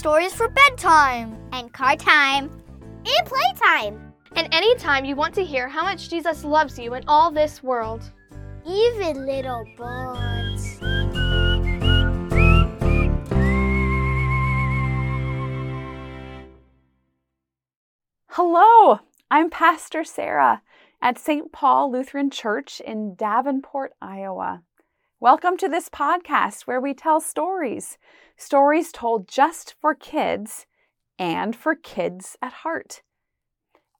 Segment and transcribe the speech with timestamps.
[0.00, 2.50] stories for bedtime, and car time,
[3.04, 4.14] and playtime.
[4.34, 8.10] And anytime you want to hear how much Jesus loves you in all this world.
[8.66, 10.78] Even little birds.
[18.28, 20.62] Hello, I'm Pastor Sarah
[21.02, 21.52] at St.
[21.52, 24.62] Paul Lutheran Church in Davenport, Iowa.
[25.22, 27.98] Welcome to this podcast where we tell stories,
[28.38, 30.64] stories told just for kids
[31.18, 33.02] and for kids at heart.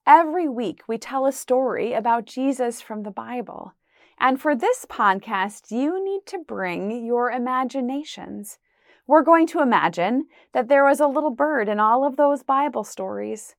[0.06, 3.74] Every week we tell a story about Jesus from the Bible.
[4.18, 8.58] And for this podcast, you need to bring your imaginations.
[9.06, 12.82] We're going to imagine that there was a little bird in all of those Bible
[12.82, 13.56] stories.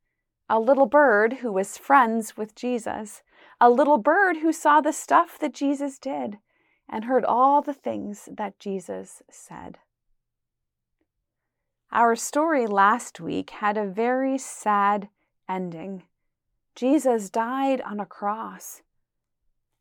[0.49, 3.21] A little bird who was friends with Jesus.
[3.59, 6.39] A little bird who saw the stuff that Jesus did
[6.89, 9.77] and heard all the things that Jesus said.
[11.91, 15.09] Our story last week had a very sad
[15.49, 16.03] ending.
[16.75, 18.81] Jesus died on a cross.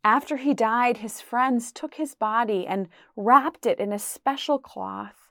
[0.03, 5.29] After he died, his friends took his body and wrapped it in a special cloth.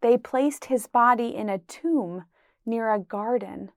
[0.00, 2.24] They placed his body in a tomb
[2.64, 3.72] near a garden.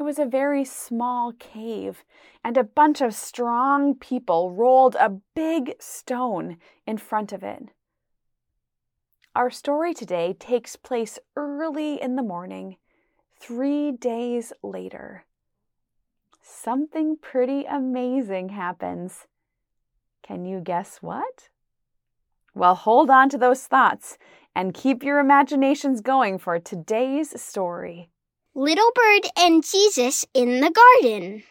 [0.00, 2.04] It was a very small cave,
[2.42, 6.56] and a bunch of strong people rolled a big stone
[6.86, 7.68] in front of it.
[9.36, 12.78] Our story today takes place early in the morning,
[13.38, 15.26] three days later.
[16.40, 19.26] Something pretty amazing happens.
[20.22, 21.50] Can you guess what?
[22.54, 24.16] Well, hold on to those thoughts
[24.56, 28.08] and keep your imaginations going for today's story.
[28.54, 31.44] Little Bird and Jesus in the Garden.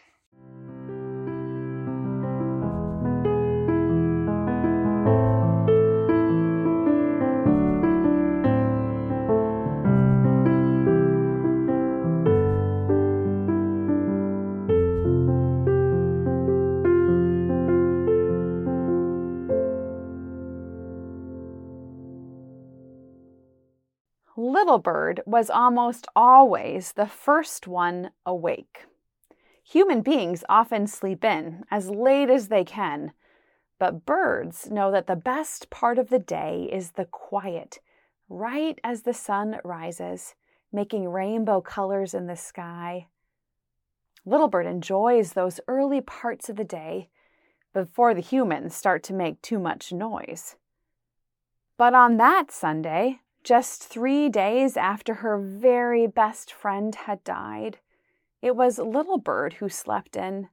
[24.60, 28.84] Little Bird was almost always the first one awake.
[29.64, 33.12] Human beings often sleep in as late as they can,
[33.78, 37.78] but birds know that the best part of the day is the quiet,
[38.28, 40.34] right as the sun rises,
[40.70, 43.06] making rainbow colors in the sky.
[44.26, 47.08] Little Bird enjoys those early parts of the day
[47.72, 50.56] before the humans start to make too much noise.
[51.78, 57.78] But on that Sunday, just three days after her very best friend had died,
[58.42, 60.48] it was Little Bird who slept in.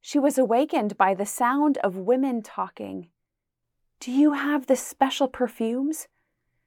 [0.00, 3.08] She was awakened by the sound of women talking.
[4.00, 6.08] Do you have the special perfumes?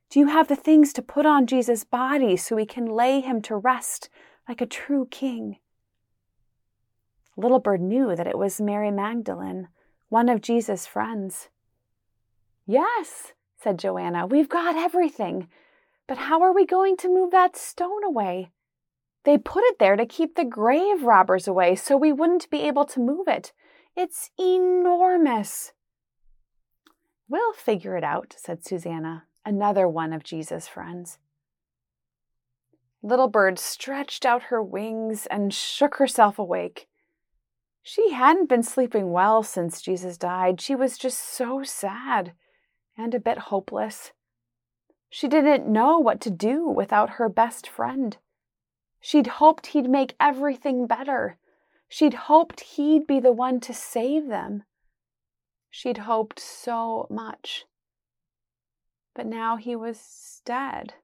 [0.10, 3.42] Do you have the things to put on Jesus' body so we can lay him
[3.44, 4.10] to rest
[4.48, 5.58] like a true king?
[7.36, 9.70] Little Bird knew that it was Mary Magdalene,
[10.10, 11.50] one of Jesus' friends.
[12.68, 14.28] Yes, said Joanna.
[14.28, 15.48] We've got everything.
[16.08, 18.52] But how are we going to move that stone away?
[19.24, 22.84] They put it there to keep the grave robbers away so we wouldn't be able
[22.86, 23.54] to move it.
[23.96, 25.72] It's enormous.
[27.30, 31.20] We'll figure it out, said Susanna, another one of Jesus' friends.
[33.02, 36.88] Little Bird stretched out her wings and shook herself awake.
[37.82, 40.60] She hadn't been sleeping well since Jesus died.
[40.60, 42.34] She was just so sad
[42.98, 44.12] and a bit hopeless.
[45.10, 48.18] She didn't know what to do without her best friend.
[49.00, 51.38] She'd hoped he'd make everything better.
[51.88, 54.64] She'd hoped he'd be the one to save them.
[55.70, 57.66] She'd hoped so much.
[59.14, 60.96] But now he was dead.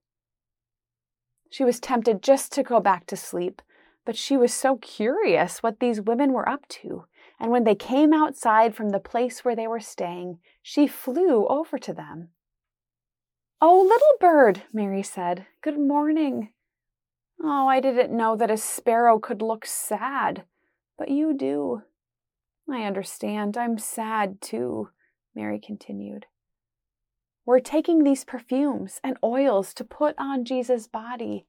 [1.52, 3.62] She was tempted just to go back to sleep,
[4.06, 7.06] but she was so curious what these women were up to
[7.40, 11.78] and when they came outside from the place where they were staying, she flew over
[11.78, 12.30] to them.
[13.62, 16.50] Oh, little bird, Mary said, good morning.
[17.42, 20.44] Oh, I didn't know that a sparrow could look sad,
[20.98, 21.84] but you do.
[22.70, 23.58] I understand.
[23.58, 24.90] I'm sad too,
[25.34, 26.26] Mary continued.
[27.46, 31.46] We're taking these perfumes and oils to put on Jesus' body.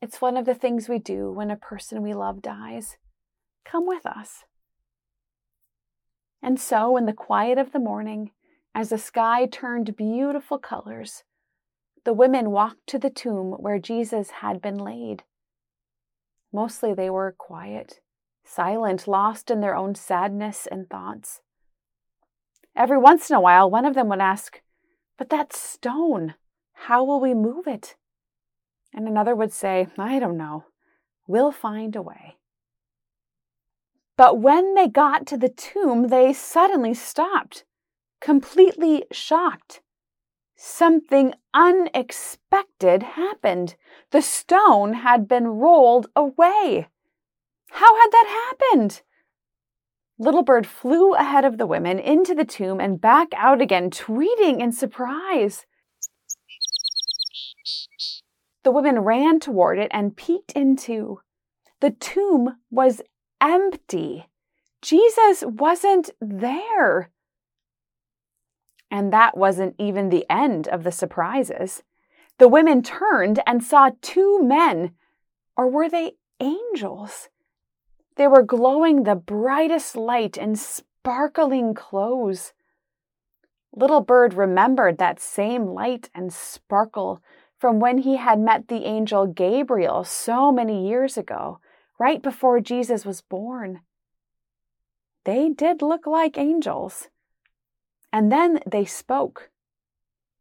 [0.00, 2.96] It's one of the things we do when a person we love dies.
[3.64, 4.44] Come with us.
[6.42, 8.30] And so, in the quiet of the morning,
[8.74, 11.24] as the sky turned beautiful colors,
[12.04, 15.24] the women walked to the tomb where Jesus had been laid.
[16.52, 18.00] Mostly they were quiet,
[18.44, 21.40] silent, lost in their own sadness and thoughts.
[22.74, 24.60] Every once in a while, one of them would ask,
[25.18, 26.34] But that stone,
[26.72, 27.96] how will we move it?
[28.94, 30.64] And another would say, I don't know,
[31.26, 32.37] we'll find a way.
[34.18, 37.64] But when they got to the tomb, they suddenly stopped,
[38.20, 39.80] completely shocked.
[40.56, 43.76] Something unexpected happened.
[44.10, 46.88] The stone had been rolled away.
[47.70, 49.02] How had that happened?
[50.18, 54.60] Little Bird flew ahead of the women into the tomb and back out again, tweeting
[54.60, 55.64] in surprise.
[58.64, 61.20] The women ran toward it and peeked into.
[61.78, 63.00] The tomb was
[63.40, 64.26] empty.
[64.82, 67.10] Jesus wasn't there.
[68.90, 71.82] And that wasn't even the end of the surprises.
[72.38, 74.92] The women turned and saw two men,
[75.56, 77.28] or were they angels?
[78.16, 82.52] They were glowing the brightest light in sparkling clothes.
[83.74, 87.22] Little Bird remembered that same light and sparkle
[87.58, 91.60] from when he had met the angel Gabriel so many years ago,
[91.98, 93.80] right before Jesus was born.
[95.24, 97.08] They did look like angels.
[98.12, 99.50] And then they spoke.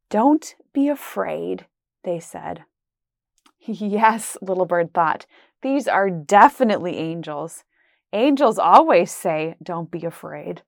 [0.09, 1.65] Don't be afraid,
[2.03, 2.63] they said.
[3.69, 5.25] Yes, Little Bird thought,
[5.61, 7.65] these are definitely angels.
[8.13, 10.61] Angels always say, Don't be afraid.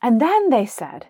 [0.00, 1.08] And then they said,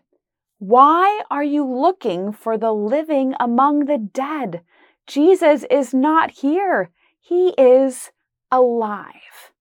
[0.58, 4.62] Why are you looking for the living among the dead?
[5.06, 6.90] Jesus is not here.
[7.20, 8.10] He is
[8.50, 9.52] alive.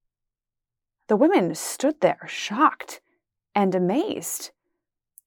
[1.08, 3.02] The women stood there, shocked
[3.56, 4.52] and amazed.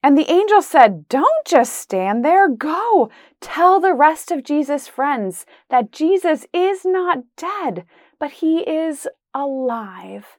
[0.03, 2.49] And the angel said, Don't just stand there.
[2.49, 3.09] Go.
[3.39, 7.85] Tell the rest of Jesus' friends that Jesus is not dead,
[8.19, 10.37] but he is alive.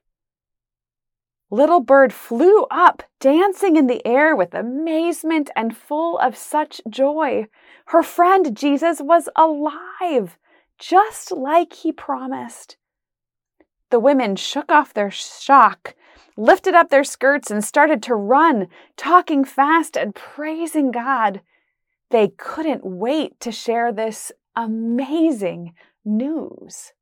[1.51, 7.47] Little Bird flew up, dancing in the air with amazement and full of such joy.
[7.87, 10.39] Her friend Jesus was alive,
[10.79, 12.79] just like he promised.
[13.93, 15.94] The women shook off their shock
[16.37, 21.43] lifted up their skirts and started to run, talking fast and praising God.
[22.11, 25.75] They couldn't wait to share this amazing
[26.06, 26.93] news.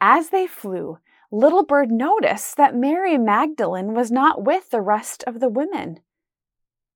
[0.00, 0.98] As they flew,
[1.30, 6.00] Little Bird noticed that Mary Magdalene was not with the rest of the women.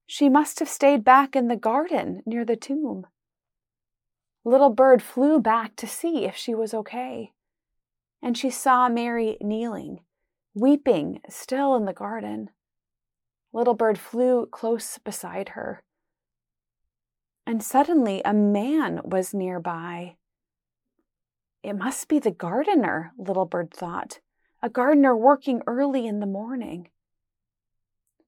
[0.05, 3.07] She must have stayed back in the garden near the tomb.
[4.45, 7.33] Little Bird flew back to see if she was okay,
[8.23, 10.01] and she saw Mary kneeling
[10.57, 12.49] weeping still in the garden.
[13.53, 15.83] Little Bird flew close beside her.
[17.47, 20.17] And suddenly a man was nearby.
[21.63, 24.21] It must be the gardener, Little Bird thought,
[24.63, 26.89] a gardener working early in the morning.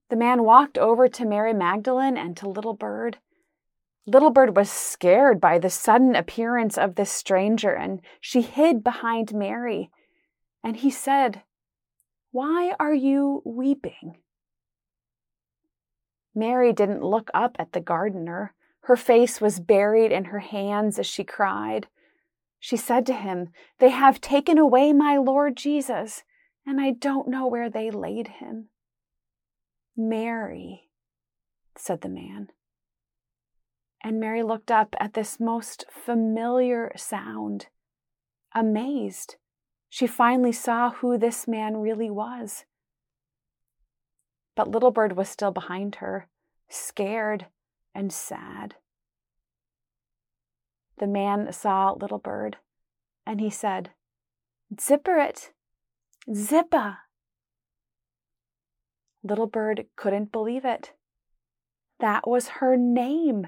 [0.09, 3.17] The man walked over to Mary Magdalene and to Little Bird.
[4.05, 9.33] Little Bird was scared by the sudden appearance of this stranger, and she hid behind
[9.33, 9.91] Mary.
[10.63, 11.43] And he said,
[12.31, 14.17] why are you weeping?
[16.35, 18.53] Mary didn't look up at the gardener.
[18.81, 21.87] Her face was buried in her hands as she cried.
[22.59, 26.23] She said to him, They have taken away my Lord Jesus,
[26.67, 28.69] and I don't know where they laid him.
[29.97, 30.89] Mary,
[31.75, 32.49] said the man.
[34.03, 37.67] And Mary looked up at this most familiar sound,
[38.55, 39.35] amazed
[39.89, 42.65] she finally saw who this man really was.
[44.55, 46.27] But Little Bird was still behind her,
[46.69, 47.47] scared
[47.95, 48.75] and sad.
[50.99, 52.57] The man saw Little Bird
[53.25, 53.91] and he said,
[54.73, 55.49] Tzipporit,
[56.31, 56.99] Zippa.
[59.23, 60.93] Little Bird couldn't believe it.
[61.99, 63.47] That was her name,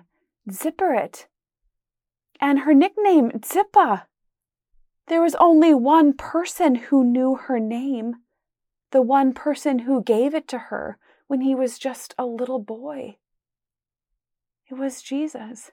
[0.49, 1.25] Tzipporit.
[2.39, 4.07] And her nickname, Zippa.
[5.07, 8.15] There was only one person who knew her name,
[8.91, 13.17] the one person who gave it to her when he was just a little boy.
[14.69, 15.71] It was Jesus.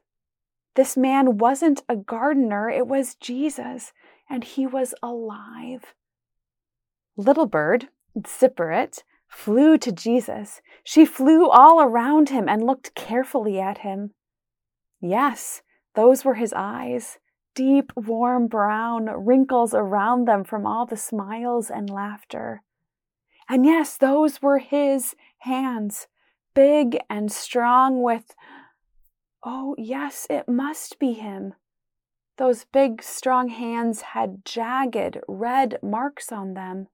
[0.75, 3.93] This man wasn't a gardener, it was Jesus,
[4.29, 5.95] and he was alive.
[7.17, 10.61] Little Bird, Tzipporit, flew to Jesus.
[10.85, 14.15] She flew all around him and looked carefully at him.
[15.01, 15.63] Yes,
[15.95, 17.19] those were his eyes
[17.59, 22.63] deep, warm brown, wrinkles around them from all the smiles and laughter.
[23.49, 26.07] And yes, those were his hands,
[26.55, 28.37] big and strong with,
[29.43, 31.55] oh, yes, it must be him.
[32.37, 36.87] Those big, strong hands had jagged, red marks on them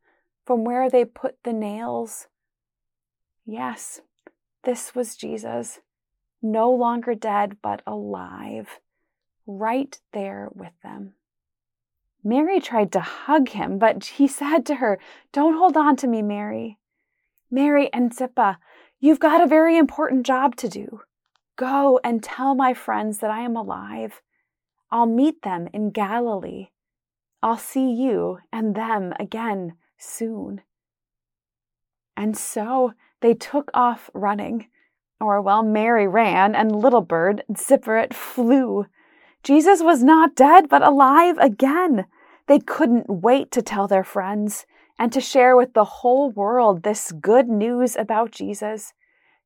[0.47, 2.29] from where they put the nails.
[3.45, 4.01] Yes,
[4.63, 5.81] this was Jesus,
[6.45, 8.79] no longer dead, but alive
[9.47, 11.15] right there with them.
[12.23, 14.99] Mary tried to hug him, but he said to her,
[15.33, 16.79] Don't hold on to me, Mary.
[17.51, 18.59] Mary and Zippa,
[19.01, 21.01] you've got a very important job to do.
[21.57, 24.23] Go and tell my friends that I am alive.
[24.91, 26.69] I'll meet them in Galilee.
[27.43, 30.63] I'll see you and them again soon.
[32.17, 34.67] And so they took off running.
[35.21, 38.87] Or, well, Mary ran, and Little Bird, Zipporah, flew.
[39.42, 42.06] Jesus was not dead, but alive again.
[42.47, 44.66] They couldn't wait to tell their friends
[44.99, 48.92] and to share with the whole world this good news about Jesus.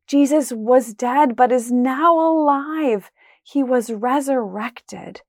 [0.06, 3.10] Jesus was dead, but is now alive.
[3.42, 5.22] He was resurrected.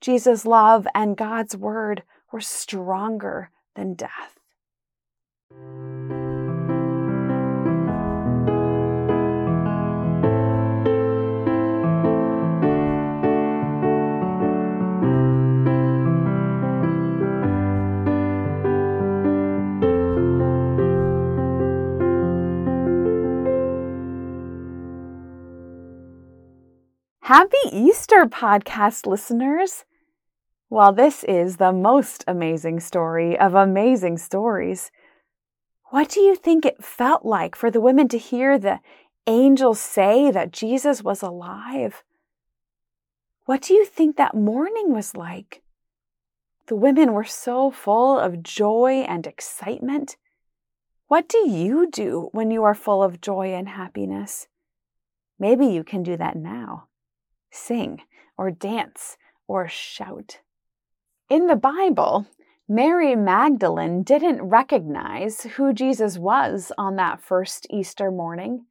[0.00, 2.02] Jesus' love and God's word
[2.32, 4.38] were stronger than death.
[27.30, 29.84] Happy Easter, podcast listeners!
[30.68, 34.90] Well, this is the most amazing story of amazing stories.
[35.90, 38.80] What do you think it felt like for the women to hear the
[39.28, 42.02] angels say that Jesus was alive?
[43.44, 45.62] What do you think that morning was like?
[46.66, 50.16] The women were so full of joy and excitement.
[51.06, 54.48] What do you do when you are full of joy and happiness?
[55.38, 56.88] Maybe you can do that now
[57.50, 58.00] sing
[58.36, 59.16] or dance
[59.46, 60.40] or shout.
[61.28, 62.26] In the Bible,
[62.68, 68.66] Mary Magdalene didn't recognize who Jesus was on that first Easter morning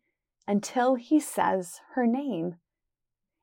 [0.48, 2.56] until he says her name.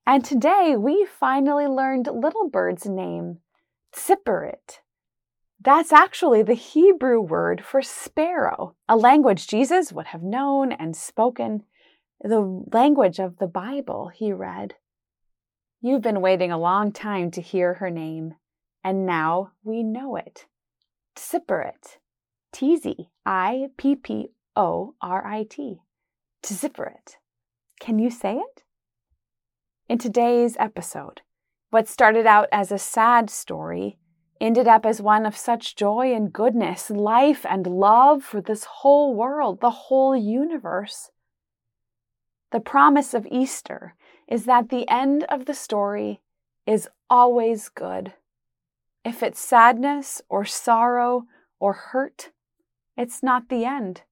[0.07, 3.39] And today we finally learned Little Bird's name,
[3.95, 4.81] Tzipporit.
[5.61, 11.65] That's actually the Hebrew word for sparrow, a language Jesus would have known and spoken,
[12.21, 14.75] the language of the Bible he read.
[15.87, 18.35] You've been waiting a long time to hear her name,
[18.83, 20.47] and now we know it.
[21.15, 21.99] Tzipporit.
[22.53, 25.83] T Z I P P O R I T.
[26.43, 27.19] Tzipporit.
[27.79, 28.65] Can you say it?
[29.89, 31.21] In today's episode,
[31.71, 33.97] what started out as a sad story
[34.41, 39.15] ended up as one of such joy and goodness, life and love for this whole
[39.15, 41.13] world, the whole universe.
[42.51, 43.95] The promise of Easter
[44.29, 46.21] is that the end of the story
[46.67, 48.13] is always good.
[49.05, 51.27] If it's sadness or sorrow
[51.61, 52.31] or hurt,
[52.97, 54.03] it's not the end.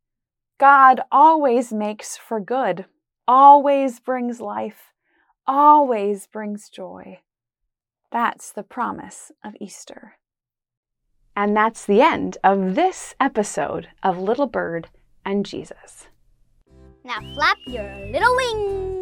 [0.58, 2.84] God always makes for good,
[3.26, 4.92] always brings life,
[5.46, 7.20] always brings joy.
[8.12, 10.14] That's the promise of Easter.
[11.34, 14.88] And that's the end of this episode of Little Bird
[15.24, 16.06] and Jesus.
[17.02, 18.93] Now flap your little wings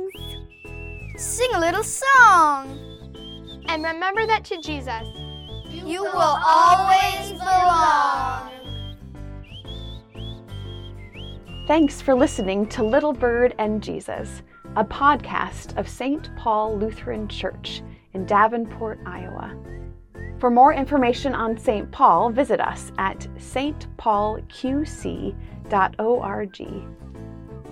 [1.22, 2.78] sing a little song.
[3.68, 5.06] And remember that to Jesus,
[5.68, 8.50] you, you will always belong.
[11.68, 14.42] Thanks for listening to Little Bird and Jesus,
[14.74, 16.28] a podcast of St.
[16.36, 17.82] Paul Lutheran Church
[18.14, 19.56] in Davenport, Iowa.
[20.40, 21.88] For more information on St.
[21.92, 24.42] Paul, visit us at stpaulqc.org.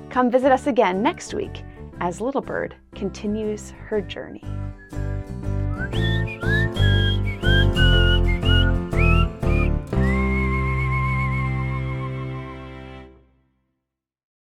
[0.09, 1.65] Come visit us again next week
[2.01, 4.43] as Little Bird continues her journey.